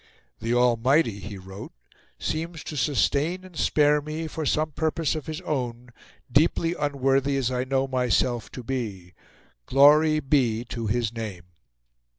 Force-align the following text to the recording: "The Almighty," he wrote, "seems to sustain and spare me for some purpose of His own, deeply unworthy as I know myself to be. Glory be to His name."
"The 0.39 0.55
Almighty," 0.55 1.19
he 1.19 1.37
wrote, 1.37 1.73
"seems 2.17 2.63
to 2.63 2.75
sustain 2.75 3.43
and 3.43 3.55
spare 3.55 4.01
me 4.01 4.25
for 4.25 4.47
some 4.47 4.71
purpose 4.71 5.13
of 5.13 5.27
His 5.27 5.41
own, 5.41 5.91
deeply 6.31 6.73
unworthy 6.73 7.37
as 7.37 7.51
I 7.51 7.65
know 7.65 7.87
myself 7.87 8.51
to 8.53 8.63
be. 8.63 9.13
Glory 9.67 10.19
be 10.19 10.65
to 10.69 10.87
His 10.87 11.13
name." 11.13 11.43